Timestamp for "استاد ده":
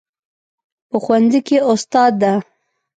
1.71-2.33